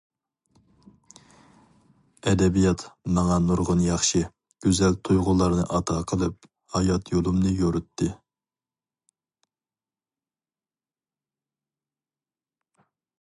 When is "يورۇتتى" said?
7.61-8.09